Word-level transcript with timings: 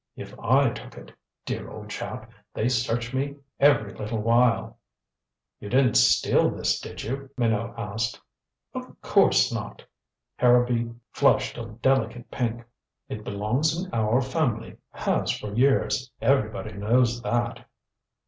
If 0.15 0.33
I 0.39 0.71
took 0.71 0.97
it 0.97 1.11
dear 1.45 1.69
old 1.69 1.91
chap 1.91 2.31
they 2.55 2.67
search 2.69 3.13
me 3.13 3.35
every 3.59 3.93
little 3.93 4.17
while." 4.19 4.79
"You 5.59 5.69
didn't 5.69 5.93
steal 5.93 6.49
this, 6.49 6.79
did 6.79 7.03
you?" 7.03 7.29
Minot 7.37 7.77
asked. 7.77 8.19
"Of 8.73 8.99
course 9.01 9.53
not." 9.53 9.83
Harrowby 10.37 10.91
flushed 11.11 11.55
a 11.59 11.67
delicate 11.67 12.31
pink. 12.31 12.63
"It 13.09 13.23
belongs 13.23 13.77
in 13.77 13.93
our 13.93 14.21
family 14.23 14.75
has 14.89 15.29
for 15.37 15.53
years. 15.53 16.09
Everybody 16.19 16.71
knows 16.73 17.21
that." 17.21 17.67